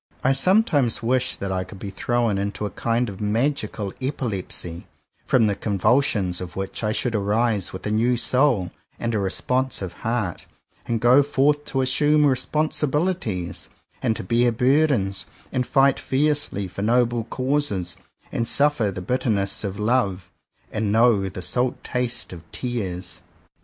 [0.23, 4.87] I sometimes wish that I could be thrown into a kind of magical epilepsy,
[5.27, 9.93] from the convulsions of which I should arise with a new soul and a responsive
[10.01, 10.47] heart,
[10.87, 13.69] and go forth to assume responsibilities,
[14.01, 17.95] and to bear burdens, and fight fiercely for noble causes,
[18.31, 20.31] and suffer the bitterness of love,
[20.71, 23.21] and know the salt taste of tears.